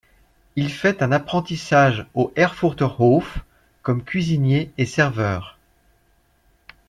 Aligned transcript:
Il 0.55 0.71
fait 0.71 1.03
un 1.03 1.11
apprentissage 1.11 2.07
au 2.15 2.33
Erfurter 2.35 2.87
Hof 2.97 3.37
comme 3.83 4.03
cuisinier 4.03 4.71
et 4.79 4.87
serveur. 4.87 5.59